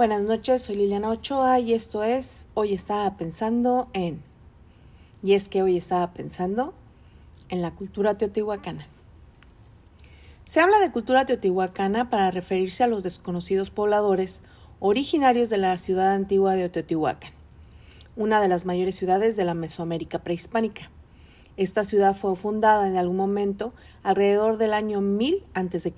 [0.00, 4.22] Buenas noches, soy Liliana Ochoa y esto es Hoy estaba pensando en...
[5.22, 6.72] Y es que hoy estaba pensando
[7.50, 8.84] en la cultura teotihuacana.
[10.46, 14.40] Se habla de cultura teotihuacana para referirse a los desconocidos pobladores
[14.78, 17.32] originarios de la ciudad antigua de Teotihuacán,
[18.16, 20.90] una de las mayores ciudades de la Mesoamérica prehispánica.
[21.58, 25.92] Esta ciudad fue fundada en algún momento alrededor del año 1000 a.C.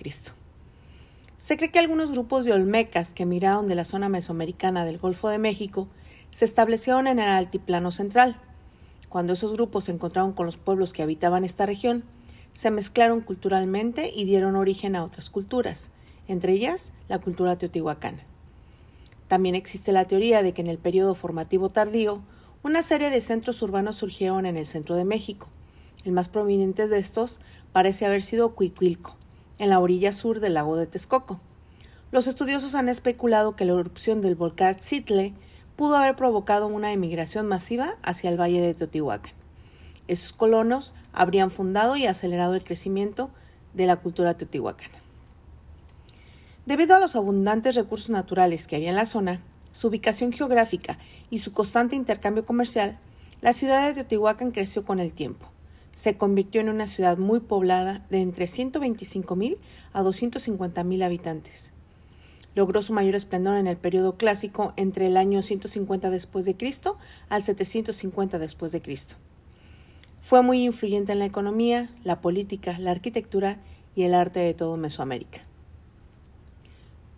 [1.43, 5.29] Se cree que algunos grupos de olmecas que miraron de la zona mesoamericana del Golfo
[5.29, 5.89] de México
[6.31, 8.41] se establecieron en el altiplano central.
[9.09, 12.05] Cuando esos grupos se encontraron con los pueblos que habitaban esta región,
[12.53, 15.91] se mezclaron culturalmente y dieron origen a otras culturas,
[16.29, 18.23] entre ellas la cultura teotihuacana.
[19.27, 22.23] También existe la teoría de que en el periodo formativo tardío,
[22.63, 25.49] una serie de centros urbanos surgieron en el centro de México.
[26.05, 27.41] El más prominente de estos
[27.73, 29.17] parece haber sido Cuicuilco,
[29.59, 31.41] en la orilla sur del lago de Texcoco.
[32.11, 35.35] Los estudiosos han especulado que la erupción del volcán Zitle
[35.77, 39.33] pudo haber provocado una emigración masiva hacia el valle de Teotihuacán.
[40.09, 43.31] Esos colonos habrían fundado y acelerado el crecimiento
[43.73, 44.99] de la cultura teotihuacana.
[46.67, 49.41] Debido a los abundantes recursos naturales que había en la zona,
[49.73, 50.99] su ubicación geográfica
[51.31, 52.99] y su constante intercambio comercial,
[53.41, 55.49] la ciudad de Teotihuacán creció con el tiempo
[55.95, 59.59] se convirtió en una ciudad muy poblada de entre 125.000
[59.93, 61.73] a 250.000 habitantes.
[62.55, 66.99] Logró su mayor esplendor en el periodo clásico entre el año 150 después de Cristo
[67.29, 69.15] al 750 después de Cristo.
[70.21, 73.59] Fue muy influyente en la economía, la política, la arquitectura
[73.95, 75.41] y el arte de todo Mesoamérica.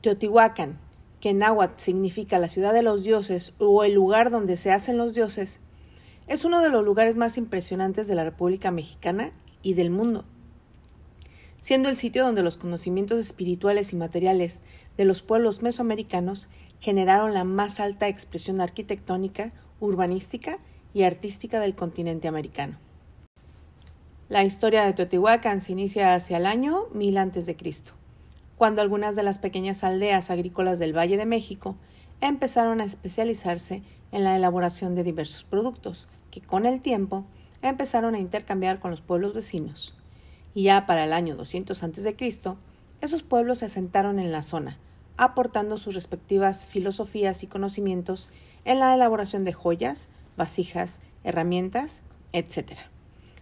[0.00, 0.78] Teotihuacán,
[1.20, 4.98] que en náhuatl significa la ciudad de los dioses o el lugar donde se hacen
[4.98, 5.60] los dioses,
[6.26, 9.30] es uno de los lugares más impresionantes de la República Mexicana
[9.62, 10.24] y del mundo,
[11.58, 14.62] siendo el sitio donde los conocimientos espirituales y materiales
[14.96, 16.48] de los pueblos mesoamericanos
[16.80, 19.50] generaron la más alta expresión arquitectónica,
[19.80, 20.58] urbanística
[20.92, 22.78] y artística del continente americano.
[24.28, 27.56] La historia de Teotihuacán se inicia hacia el año 1000 a.C.,
[28.56, 31.76] cuando algunas de las pequeñas aldeas agrícolas del Valle de México
[32.28, 37.26] empezaron a especializarse en la elaboración de diversos productos, que con el tiempo
[37.62, 39.94] empezaron a intercambiar con los pueblos vecinos.
[40.54, 42.16] Y ya para el año 200 a.C.,
[43.00, 44.78] esos pueblos se asentaron en la zona,
[45.16, 48.30] aportando sus respectivas filosofías y conocimientos
[48.64, 52.02] en la elaboración de joyas, vasijas, herramientas,
[52.32, 52.78] etc.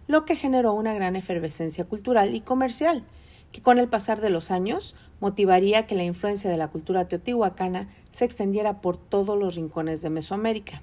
[0.07, 3.05] Lo que generó una gran efervescencia cultural y comercial,
[3.53, 7.87] que con el pasar de los años motivaría que la influencia de la cultura teotihuacana
[8.11, 10.81] se extendiera por todos los rincones de Mesoamérica.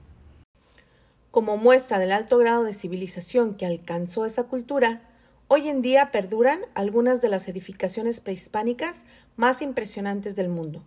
[1.33, 5.03] Como muestra del alto grado de civilización que alcanzó esa cultura,
[5.49, 9.05] hoy en día perduran algunas de las edificaciones prehispánicas
[9.37, 10.85] más impresionantes del mundo,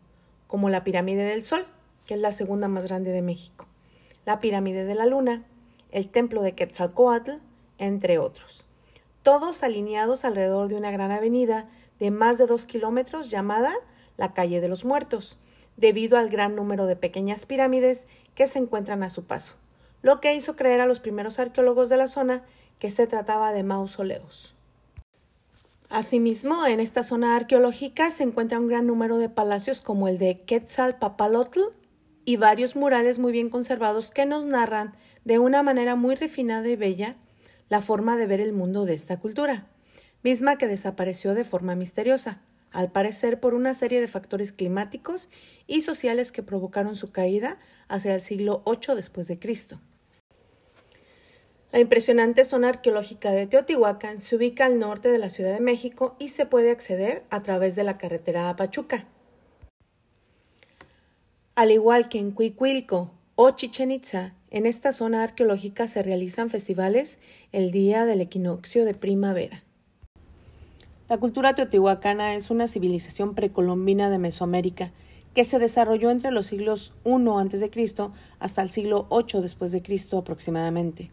[0.47, 1.65] como la Pirámide del Sol,
[2.05, 3.67] que es la segunda más grande de México,
[4.25, 5.43] la Pirámide de la Luna,
[5.91, 7.33] el Templo de Quetzalcoatl,
[7.77, 8.65] entre otros
[9.23, 11.63] todos alineados alrededor de una gran avenida
[11.99, 13.73] de más de dos kilómetros llamada
[14.17, 15.37] la Calle de los Muertos,
[15.77, 19.55] debido al gran número de pequeñas pirámides que se encuentran a su paso,
[20.01, 22.43] lo que hizo creer a los primeros arqueólogos de la zona
[22.77, 24.53] que se trataba de mausoleos.
[25.89, 30.39] Asimismo, en esta zona arqueológica se encuentra un gran número de palacios como el de
[30.39, 31.59] Quetzalpapalotl
[32.25, 36.75] y varios murales muy bien conservados que nos narran de una manera muy refinada y
[36.75, 37.15] bella
[37.73, 39.65] la forma de ver el mundo de esta cultura,
[40.21, 42.39] misma que desapareció de forma misteriosa,
[42.69, 45.27] al parecer por una serie de factores climáticos
[45.65, 47.57] y sociales que provocaron su caída
[47.87, 49.81] hacia el siglo VIII después de Cristo.
[51.71, 56.15] La impresionante zona arqueológica de Teotihuacán se ubica al norte de la Ciudad de México
[56.19, 59.07] y se puede acceder a través de la carretera a Pachuca.
[61.55, 67.17] Al igual que en Cuicuilco o Chichen Itza, en esta zona arqueológica se realizan festivales
[67.51, 69.63] el día del equinoccio de primavera.
[71.09, 74.91] La cultura teotihuacana es una civilización precolombina de Mesoamérica
[75.33, 77.91] que se desarrolló entre los siglos I a.C.
[78.37, 81.09] hasta el siglo VIII después de Cristo aproximadamente.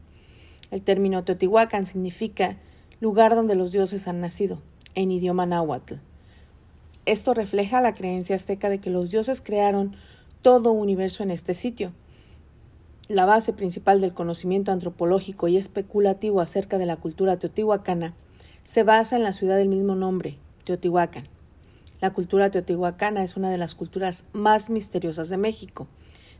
[0.70, 2.58] El término Teotihuacán significa
[3.00, 4.60] lugar donde los dioses han nacido,
[4.94, 5.94] en idioma náhuatl.
[7.06, 9.96] Esto refleja la creencia azteca de que los dioses crearon
[10.42, 11.94] todo universo en este sitio,
[13.10, 18.14] la base principal del conocimiento antropológico y especulativo acerca de la cultura teotihuacana
[18.62, 21.24] se basa en la ciudad del mismo nombre, Teotihuacán.
[22.00, 25.88] La cultura teotihuacana es una de las culturas más misteriosas de México,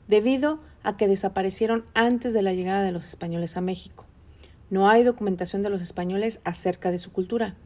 [0.07, 4.07] debido a que desaparecieron antes de la llegada de los españoles a México.
[4.71, 7.57] No hay documentación de los españoles acerca de su cultura.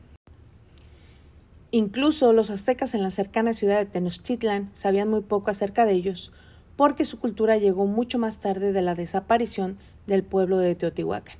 [1.73, 6.33] Incluso los aztecas en la cercana ciudad de Tenochtitlan sabían muy poco acerca de ellos,
[6.77, 11.37] porque su cultura llegó mucho más tarde de la desaparición del pueblo de Teotihuacán.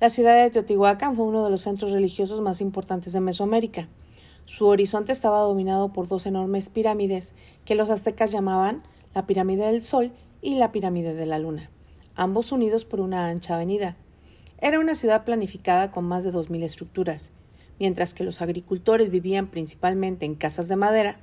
[0.00, 3.88] La ciudad de Teotihuacán fue uno de los centros religiosos más importantes de Mesoamérica.
[4.44, 7.34] Su horizonte estaba dominado por dos enormes pirámides
[7.64, 8.82] que los aztecas llamaban
[9.14, 10.12] la pirámide del Sol
[10.42, 11.70] y la pirámide de la Luna,
[12.14, 13.96] ambos unidos por una ancha avenida.
[14.58, 17.32] Era una ciudad planificada con más de 2.000 estructuras.
[17.80, 21.18] Mientras que los agricultores vivían principalmente en casas de madera,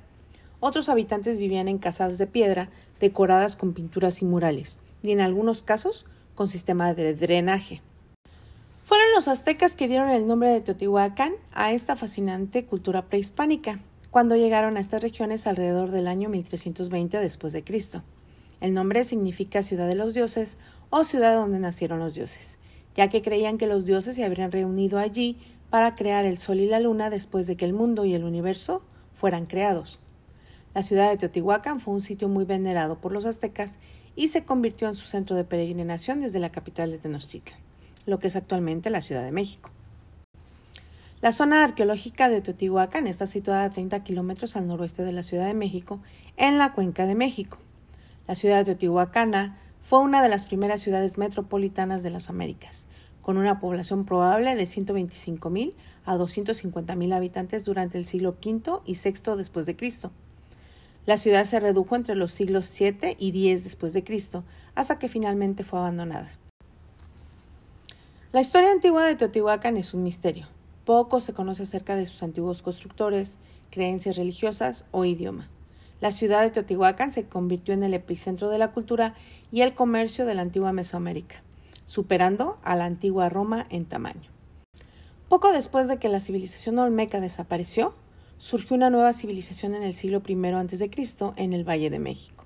[0.62, 2.70] otros habitantes vivían en casas de piedra
[3.00, 6.06] decoradas con pinturas y murales, y en algunos casos
[6.36, 7.82] con sistema de drenaje.
[8.84, 13.80] Fueron los aztecas que dieron el nombre de Teotihuacán a esta fascinante cultura prehispánica,
[14.12, 18.04] cuando llegaron a estas regiones alrededor del año 1320 después de Cristo.
[18.60, 20.58] El nombre significa ciudad de los dioses
[20.90, 22.60] o ciudad donde nacieron los dioses,
[22.94, 25.38] ya que creían que los dioses se habrían reunido allí
[25.70, 28.82] para crear el sol y la luna después de que el mundo y el universo
[29.12, 29.98] fueran creados.
[30.74, 33.78] La ciudad de Teotihuacán fue un sitio muy venerado por los aztecas
[34.16, 37.60] y se convirtió en su centro de peregrinación desde la capital de Tenochtitlan,
[38.06, 39.70] lo que es actualmente la Ciudad de México.
[41.20, 45.46] La zona arqueológica de Teotihuacán está situada a 30 kilómetros al noroeste de la Ciudad
[45.46, 46.00] de México,
[46.38, 47.58] en la Cuenca de México.
[48.26, 52.86] La ciudad de Teotihuacana fue una de las primeras ciudades metropolitanas de las Américas,
[53.20, 55.74] con una población probable de 125.000
[56.06, 60.10] a 250.000 habitantes durante el siglo V y VI después de Cristo.
[61.04, 64.44] La ciudad se redujo entre los siglos 7 y 10 después de Cristo,
[64.76, 66.30] hasta que finalmente fue abandonada.
[68.32, 70.46] La historia antigua de Teotihuacán es un misterio.
[70.84, 73.38] Poco se conoce acerca de sus antiguos constructores,
[73.70, 75.48] creencias religiosas o idioma.
[76.00, 79.14] La ciudad de Teotihuacán se convirtió en el epicentro de la cultura
[79.50, 81.42] y el comercio de la antigua Mesoamérica,
[81.84, 84.30] superando a la antigua Roma en tamaño.
[85.28, 87.94] Poco después de que la civilización olmeca desapareció,
[88.42, 90.90] surgió una nueva civilización en el siglo I a.C.
[91.36, 92.44] en el Valle de México.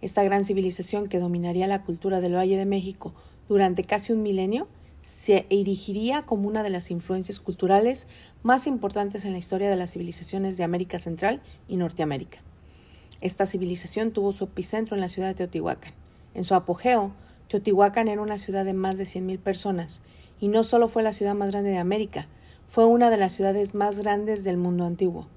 [0.00, 3.14] Esta gran civilización que dominaría la cultura del Valle de México
[3.46, 4.66] durante casi un milenio
[5.00, 8.08] se erigiría como una de las influencias culturales
[8.42, 12.40] más importantes en la historia de las civilizaciones de América Central y Norteamérica.
[13.20, 15.94] Esta civilización tuvo su epicentro en la ciudad de Teotihuacán.
[16.34, 17.12] En su apogeo,
[17.46, 20.02] Teotihuacán era una ciudad de más de 100.000 personas,
[20.40, 22.26] y no solo fue la ciudad más grande de América,
[22.66, 25.28] fue una de las ciudades más grandes del mundo antiguo.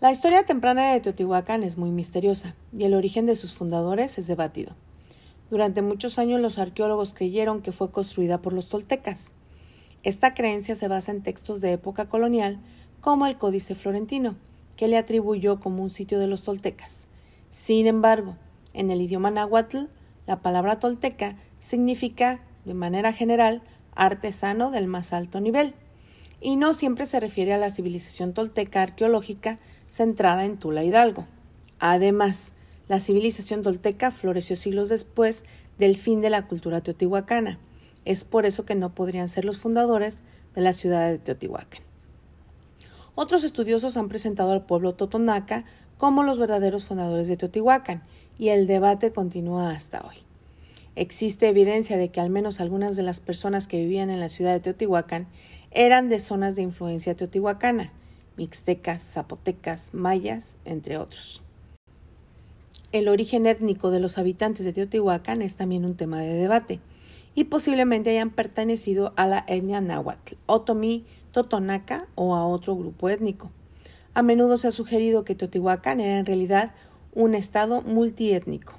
[0.00, 4.26] La historia temprana de Teotihuacán es muy misteriosa, y el origen de sus fundadores es
[4.26, 4.74] debatido.
[5.50, 9.32] Durante muchos años los arqueólogos creyeron que fue construida por los toltecas.
[10.02, 12.58] Esta creencia se basa en textos de época colonial,
[13.00, 14.34] como el Códice Florentino,
[14.76, 17.06] que le atribuyó como un sitio de los toltecas.
[17.50, 18.36] Sin embargo,
[18.72, 19.84] en el idioma náhuatl,
[20.26, 23.62] la palabra tolteca significa, de manera general,
[23.94, 25.74] artesano del más alto nivel,
[26.42, 29.58] y no siempre se refiere a la civilización tolteca arqueológica
[29.88, 31.26] centrada en Tula Hidalgo.
[31.78, 32.52] Además,
[32.88, 35.44] la civilización tolteca floreció siglos después
[35.78, 37.58] del fin de la cultura teotihuacana.
[38.04, 40.22] Es por eso que no podrían ser los fundadores
[40.54, 41.82] de la ciudad de Teotihuacán.
[43.14, 45.64] Otros estudiosos han presentado al pueblo totonaca
[45.98, 48.02] como los verdaderos fundadores de Teotihuacán,
[48.38, 50.16] y el debate continúa hasta hoy.
[50.96, 54.52] Existe evidencia de que al menos algunas de las personas que vivían en la ciudad
[54.52, 55.28] de Teotihuacán
[55.74, 57.92] eran de zonas de influencia teotihuacana,
[58.36, 61.42] mixtecas, zapotecas, mayas, entre otros.
[62.92, 66.78] El origen étnico de los habitantes de Teotihuacán es también un tema de debate,
[67.34, 73.50] y posiblemente hayan pertenecido a la etnia náhuatl, otomí, totonaca o a otro grupo étnico.
[74.12, 76.74] A menudo se ha sugerido que Teotihuacán era en realidad
[77.14, 78.74] un estado multiétnico.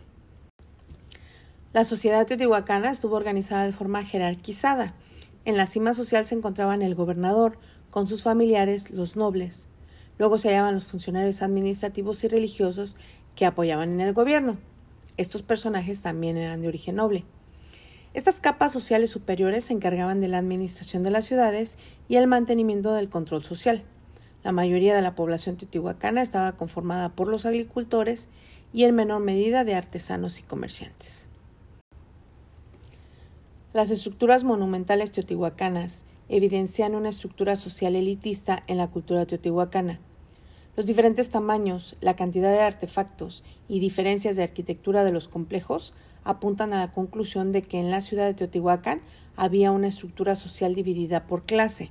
[1.74, 4.94] La sociedad teotihuacana estuvo organizada de forma jerarquizada.
[5.46, 7.58] En la cima social se encontraban el gobernador,
[7.90, 9.68] con sus familiares, los nobles.
[10.18, 12.96] Luego se hallaban los funcionarios administrativos y religiosos
[13.36, 14.58] que apoyaban en el gobierno.
[15.18, 17.26] Estos personajes también eran de origen noble.
[18.14, 22.94] Estas capas sociales superiores se encargaban de la administración de las ciudades y el mantenimiento
[22.94, 23.84] del control social.
[24.44, 28.28] La mayoría de la población teotihuacana estaba conformada por los agricultores
[28.74, 31.28] y en menor medida de artesanos y comerciantes.
[33.74, 40.00] Las estructuras monumentales teotihuacanas evidencian una estructura social elitista en la cultura teotihuacana.
[40.76, 46.72] Los diferentes tamaños, la cantidad de artefactos y diferencias de arquitectura de los complejos apuntan
[46.72, 49.02] a la conclusión de que en la ciudad de Teotihuacán
[49.36, 51.90] había una estructura social dividida por clase.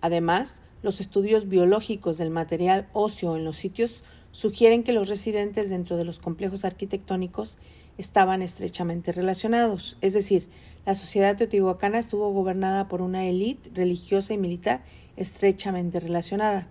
[0.00, 4.02] Además, los estudios biológicos del material óseo en los sitios
[4.32, 7.58] sugieren que los residentes dentro de los complejos arquitectónicos
[7.98, 10.48] estaban estrechamente relacionados, es decir,
[10.86, 14.82] la sociedad teotihuacana estuvo gobernada por una élite religiosa y militar
[15.16, 16.68] estrechamente relacionada.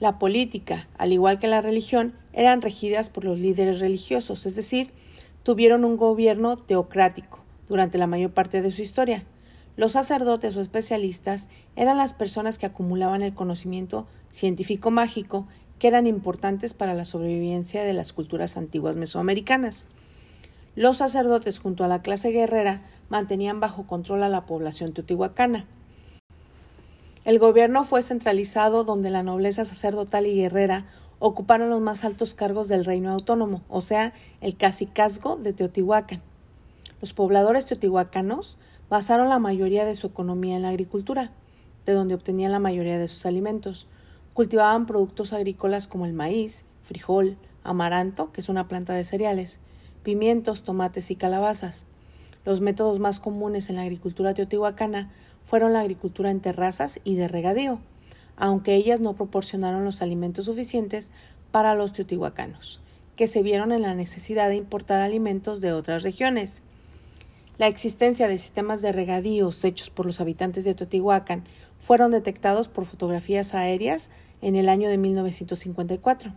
[0.00, 4.90] La política, al igual que la religión, eran regidas por los líderes religiosos, es decir,
[5.42, 9.24] tuvieron un gobierno teocrático durante la mayor parte de su historia.
[9.76, 15.46] Los sacerdotes o especialistas eran las personas que acumulaban el conocimiento científico mágico
[15.80, 19.86] que eran importantes para la sobrevivencia de las culturas antiguas mesoamericanas.
[20.76, 25.66] Los sacerdotes junto a la clase guerrera mantenían bajo control a la población teotihuacana.
[27.24, 30.86] El gobierno fue centralizado donde la nobleza sacerdotal y guerrera
[31.18, 36.22] ocuparon los más altos cargos del reino autónomo, o sea, el cacicazgo de Teotihuacán.
[37.00, 38.58] Los pobladores teotihuacanos
[38.90, 41.32] basaron la mayoría de su economía en la agricultura,
[41.86, 43.86] de donde obtenían la mayoría de sus alimentos.
[44.34, 49.60] Cultivaban productos agrícolas como el maíz, frijol, amaranto, que es una planta de cereales,
[50.02, 51.86] pimientos, tomates y calabazas.
[52.44, 55.10] Los métodos más comunes en la agricultura teotihuacana
[55.44, 57.80] fueron la agricultura en terrazas y de regadío,
[58.36, 61.10] aunque ellas no proporcionaron los alimentos suficientes
[61.50, 62.80] para los teotihuacanos,
[63.16, 66.62] que se vieron en la necesidad de importar alimentos de otras regiones.
[67.58, 71.44] La existencia de sistemas de regadíos hechos por los habitantes de Teotihuacán
[71.80, 74.10] fueron detectados por fotografías aéreas
[74.42, 76.32] en el año de 1954.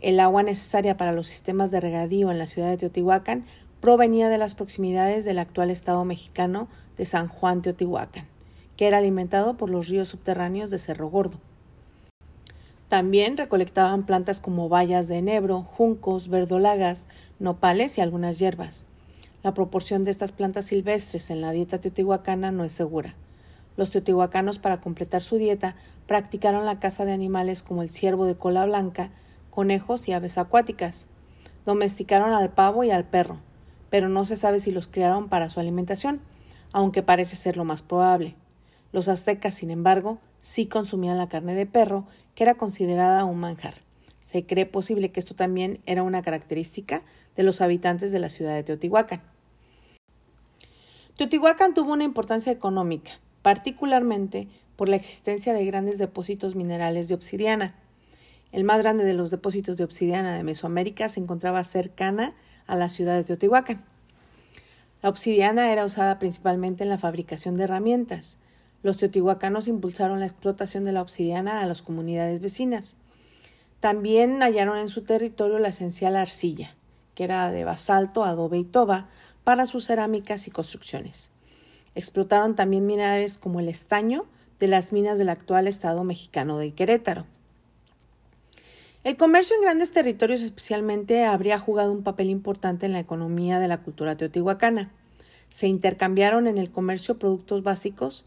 [0.00, 3.44] El agua necesaria para los sistemas de regadío en la ciudad de Teotihuacán
[3.80, 8.26] provenía de las proximidades del actual estado mexicano de San Juan Teotihuacán,
[8.76, 11.38] que era alimentado por los ríos subterráneos de Cerro Gordo.
[12.88, 17.08] También recolectaban plantas como bayas de enebro, juncos, verdolagas,
[17.40, 18.84] nopales y algunas hierbas.
[19.42, 23.16] La proporción de estas plantas silvestres en la dieta teotihuacana no es segura.
[23.76, 28.36] Los teotihuacanos, para completar su dieta, practicaron la caza de animales como el ciervo de
[28.36, 29.10] cola blanca,
[29.50, 31.06] conejos y aves acuáticas.
[31.64, 33.38] Domesticaron al pavo y al perro,
[33.90, 36.20] pero no se sabe si los criaron para su alimentación,
[36.72, 38.34] aunque parece ser lo más probable.
[38.92, 43.74] Los aztecas, sin embargo, sí consumían la carne de perro, que era considerada un manjar.
[44.24, 47.02] Se cree posible que esto también era una característica
[47.36, 49.22] de los habitantes de la ciudad de Teotihuacán.
[51.16, 53.12] Teotihuacán tuvo una importancia económica,
[53.46, 57.76] particularmente por la existencia de grandes depósitos minerales de obsidiana.
[58.50, 62.32] El más grande de los depósitos de obsidiana de Mesoamérica se encontraba cercana
[62.66, 63.84] a la ciudad de Teotihuacán.
[65.00, 68.38] La obsidiana era usada principalmente en la fabricación de herramientas.
[68.82, 72.96] Los teotihuacanos impulsaron la explotación de la obsidiana a las comunidades vecinas.
[73.78, 76.74] También hallaron en su territorio la esencial arcilla,
[77.14, 79.08] que era de basalto, adobe y toba,
[79.44, 81.30] para sus cerámicas y construcciones.
[81.96, 84.24] Explotaron también minerales como el estaño
[84.60, 87.24] de las minas del actual estado mexicano de Querétaro.
[89.02, 93.68] El comercio en grandes territorios especialmente habría jugado un papel importante en la economía de
[93.68, 94.90] la cultura teotihuacana.
[95.48, 98.26] Se intercambiaron en el comercio productos básicos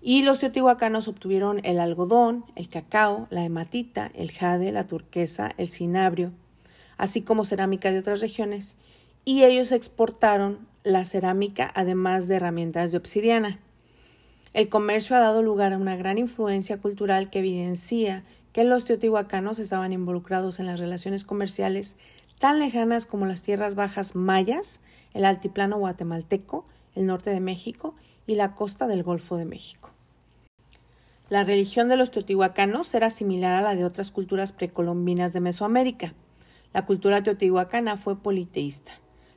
[0.00, 5.68] y los teotihuacanos obtuvieron el algodón, el cacao, la hematita, el jade, la turquesa, el
[5.68, 6.32] cinabrio,
[6.96, 8.76] así como cerámica de otras regiones,
[9.24, 13.58] y ellos exportaron la cerámica además de herramientas de obsidiana.
[14.54, 19.58] El comercio ha dado lugar a una gran influencia cultural que evidencia que los teotihuacanos
[19.58, 21.96] estaban involucrados en las relaciones comerciales
[22.38, 24.80] tan lejanas como las tierras bajas mayas,
[25.12, 26.64] el altiplano guatemalteco,
[26.94, 27.92] el norte de México
[28.24, 29.90] y la costa del Golfo de México.
[31.28, 36.14] La religión de los teotihuacanos era similar a la de otras culturas precolombinas de Mesoamérica.
[36.72, 38.92] La cultura teotihuacana fue politeísta,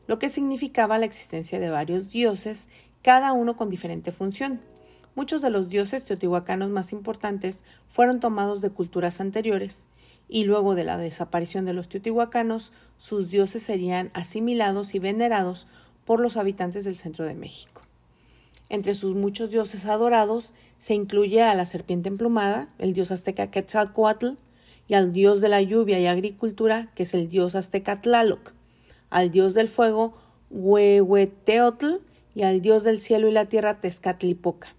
[0.09, 2.67] lo que significaba la existencia de varios dioses,
[3.03, 4.59] cada uno con diferente función.
[5.13, 9.85] Muchos de los dioses teotihuacanos más importantes fueron tomados de culturas anteriores,
[10.27, 15.67] y luego de la desaparición de los teotihuacanos, sus dioses serían asimilados y venerados
[16.05, 17.83] por los habitantes del centro de México.
[18.67, 24.29] Entre sus muchos dioses adorados se incluye a la serpiente emplumada, el dios azteca Quetzalcoatl,
[24.87, 28.53] y al dios de la lluvia y agricultura, que es el dios azteca Tlaloc,
[29.09, 30.13] al dios del fuego
[30.49, 32.01] Huehueteotl
[32.35, 34.75] y al dios del cielo y la tierra Tezcatlipoca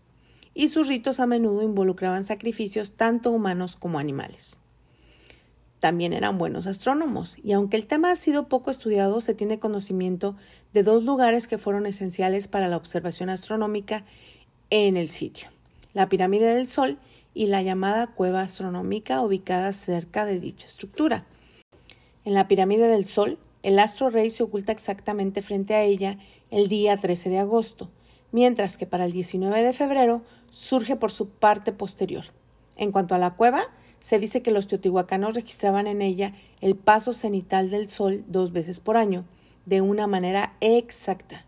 [0.54, 4.56] y sus ritos a menudo involucraban sacrificios tanto humanos como animales.
[5.78, 10.36] También eran buenos astrónomos, y aunque el tema ha sido poco estudiado, se tiene conocimiento
[10.74, 14.04] de dos lugares que fueron esenciales para la observación astronómica
[14.68, 15.48] en el sitio,
[15.94, 16.98] la pirámide del Sol
[17.32, 21.24] y la llamada cueva astronómica ubicada cerca de dicha estructura.
[22.26, 26.18] En la pirámide del Sol, el astro rey se oculta exactamente frente a ella
[26.50, 27.90] el día 13 de agosto,
[28.32, 32.24] mientras que para el 19 de febrero surge por su parte posterior.
[32.76, 33.62] En cuanto a la cueva,
[33.98, 38.80] se dice que los teotihuacanos registraban en ella el paso cenital del sol dos veces
[38.80, 39.26] por año,
[39.66, 41.44] de una manera exacta.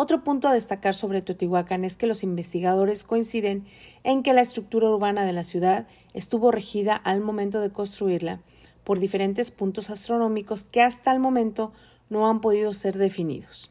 [0.00, 3.64] Otro punto a destacar sobre Teotihuacán es que los investigadores coinciden
[4.04, 8.40] en que la estructura urbana de la ciudad estuvo regida al momento de construirla
[8.88, 11.74] por diferentes puntos astronómicos que hasta el momento
[12.08, 13.70] no han podido ser definidos.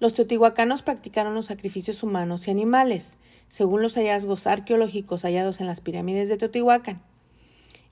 [0.00, 5.80] Los teotihuacanos practicaron los sacrificios humanos y animales, según los hallazgos arqueológicos hallados en las
[5.80, 7.00] pirámides de Teotihuacán.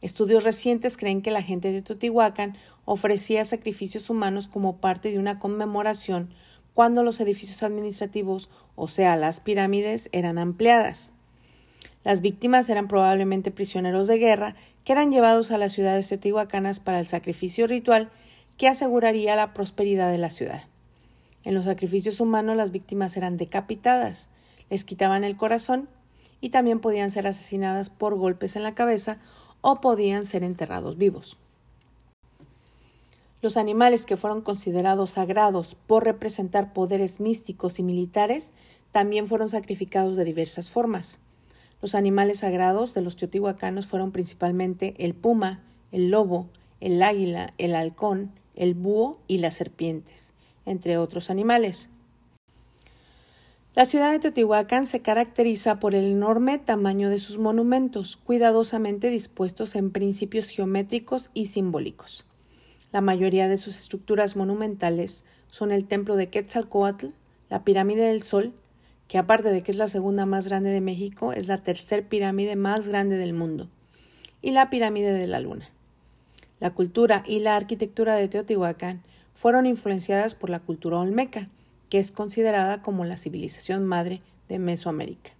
[0.02, 5.38] Estudios recientes creen que la gente de Teotihuacán ofrecía sacrificios humanos como parte de una
[5.38, 6.30] conmemoración
[6.74, 11.12] cuando los edificios administrativos, o sea, las pirámides, eran ampliadas.
[12.02, 17.00] Las víctimas eran probablemente prisioneros de guerra que eran llevados a las ciudades teotihuacanas para
[17.00, 18.08] el sacrificio ritual
[18.56, 20.62] que aseguraría la prosperidad de la ciudad.
[21.42, 24.28] En los sacrificios humanos las víctimas eran decapitadas,
[24.70, 25.88] les quitaban el corazón
[26.40, 29.18] y también podían ser asesinadas por golpes en la cabeza
[29.60, 31.36] o podían ser enterrados vivos.
[33.42, 38.52] Los animales que fueron considerados sagrados por representar poderes místicos y militares
[38.92, 41.18] también fueron sacrificados de diversas formas.
[41.82, 46.48] Los animales sagrados de los teotihuacanos fueron principalmente el puma, el lobo,
[46.80, 50.32] el águila, el halcón, el búho y las serpientes,
[50.64, 51.90] entre otros animales.
[53.74, 59.76] La ciudad de Teotihuacán se caracteriza por el enorme tamaño de sus monumentos, cuidadosamente dispuestos
[59.76, 62.24] en principios geométricos y simbólicos.
[62.90, 67.08] La mayoría de sus estructuras monumentales son el templo de Quetzalcoatl,
[67.50, 68.54] la pirámide del Sol,
[69.08, 72.56] que aparte de que es la segunda más grande de México, es la tercer pirámide
[72.56, 73.68] más grande del mundo,
[74.42, 75.70] y la pirámide de la Luna.
[76.58, 79.02] La cultura y la arquitectura de Teotihuacán
[79.34, 81.48] fueron influenciadas por la cultura olmeca,
[81.90, 85.32] que es considerada como la civilización madre de Mesoamérica.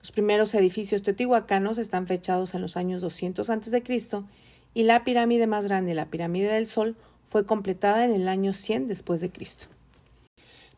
[0.00, 3.82] Los primeros edificios teotihuacanos están fechados en los años 200 a.C
[4.74, 8.86] y la pirámide más grande, la pirámide del Sol, fue completada en el año 100
[8.86, 9.66] después de Cristo.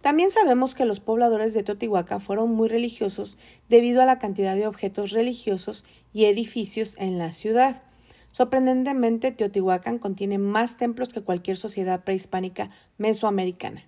[0.00, 3.36] También sabemos que los pobladores de Teotihuacán fueron muy religiosos
[3.68, 7.82] debido a la cantidad de objetos religiosos y edificios en la ciudad.
[8.30, 13.84] Sorprendentemente, Teotihuacán contiene más templos que cualquier sociedad prehispánica mesoamericana.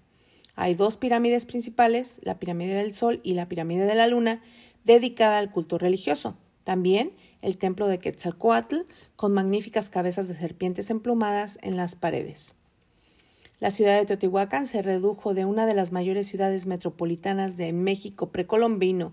[0.56, 4.42] Hay dos pirámides principales, la pirámide del Sol y la pirámide de la Luna,
[4.85, 6.37] dedicada al culto religioso.
[6.64, 7.11] También
[7.42, 8.80] el templo de Quetzalcoatl,
[9.16, 12.54] con magníficas cabezas de serpientes emplumadas en las paredes.
[13.61, 18.31] La ciudad de Teotihuacán se redujo de una de las mayores ciudades metropolitanas de México
[18.33, 19.12] precolombino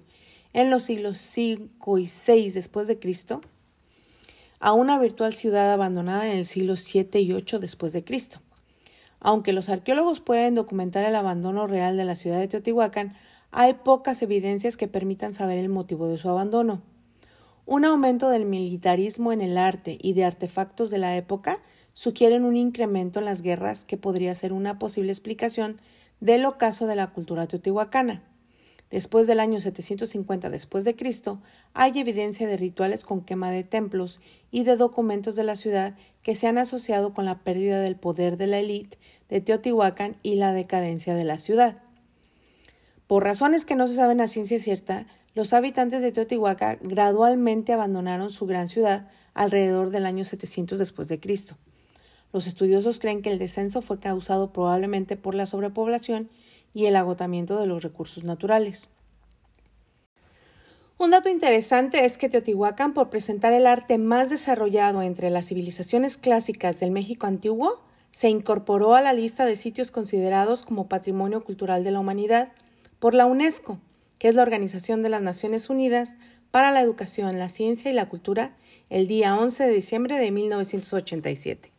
[0.54, 3.42] en los siglos V y VI después de Cristo
[4.62, 8.40] a una virtual ciudad abandonada en el siglo VII y VIII después de Cristo.
[9.20, 13.18] Aunque los arqueólogos pueden documentar el abandono real de la ciudad de Teotihuacán,
[13.52, 16.82] hay pocas evidencias que permitan saber el motivo de su abandono.
[17.66, 21.60] Un aumento del militarismo en el arte y de artefactos de la época
[21.98, 25.82] sugieren un incremento en las guerras que podría ser una posible explicación
[26.20, 28.22] del ocaso de la cultura teotihuacana.
[28.92, 31.42] Después del año 750 después de Cristo,
[31.74, 36.36] hay evidencia de rituales con quema de templos y de documentos de la ciudad que
[36.36, 40.54] se han asociado con la pérdida del poder de la élite de Teotihuacán y la
[40.54, 41.82] decadencia de la ciudad.
[43.08, 48.30] Por razones que no se saben a ciencia cierta, los habitantes de Teotihuacán gradualmente abandonaron
[48.30, 51.58] su gran ciudad alrededor del año 700 después de Cristo.
[52.34, 56.30] Los estudiosos creen que el descenso fue causado probablemente por la sobrepoblación
[56.74, 58.90] y el agotamiento de los recursos naturales.
[60.98, 66.18] Un dato interesante es que Teotihuacán, por presentar el arte más desarrollado entre las civilizaciones
[66.18, 71.84] clásicas del México antiguo, se incorporó a la lista de sitios considerados como Patrimonio Cultural
[71.84, 72.52] de la Humanidad
[73.00, 73.80] por la UNESCO
[74.20, 76.16] que es la Organización de las Naciones Unidas
[76.52, 78.56] para la Educación, la Ciencia y la Cultura,
[78.90, 81.72] el día 11 de diciembre de 1987.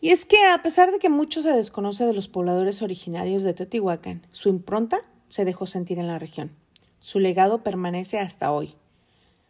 [0.00, 3.54] Y es que a pesar de que mucho se desconoce de los pobladores originarios de
[3.54, 6.52] Teotihuacán, su impronta se dejó sentir en la región.
[7.00, 8.74] Su legado permanece hasta hoy,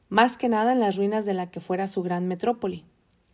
[0.08, 2.84] más que nada en las ruinas de la que fuera su gran metrópoli.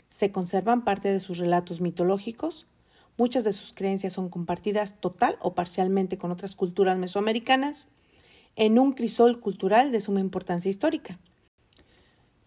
[0.08, 2.66] Se conservan parte de sus relatos mitológicos,
[3.18, 7.88] Muchas de sus creencias son compartidas total o parcialmente con otras culturas mesoamericanas
[8.56, 11.18] en un crisol cultural de suma importancia histórica.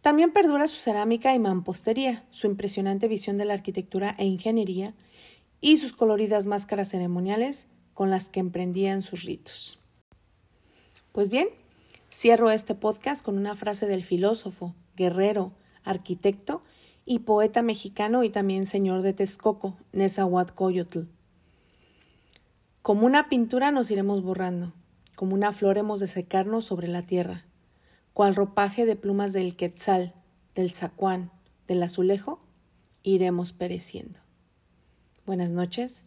[0.06, 4.94] También perdura su cerámica y mampostería, su impresionante visión de la arquitectura e ingeniería
[5.62, 9.80] y sus coloridas máscaras ceremoniales con las que emprendían sus ritos.
[11.12, 11.48] Pues bien,
[12.14, 16.62] cierro este podcast con una frase del filósofo, guerrero, arquitecto
[17.04, 21.08] y poeta mexicano y también señor de Texcoco, Nezahualcóyotl.
[22.84, 24.72] Como una pintura nos iremos borrando,
[25.16, 27.45] como una flor hemos de secarnos sobre la tierra,
[28.16, 30.14] cual ropaje de plumas del quetzal,
[30.56, 31.32] del zacuán,
[31.68, 32.40] del azulejo,
[33.04, 34.22] iremos pereciendo.
[35.26, 36.06] Buenas noches,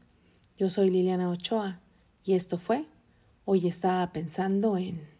[0.57, 1.83] yo soy Liliana Ochoa
[2.25, 2.87] Y esto fue,
[3.45, 5.18] hoy estaba pensando en...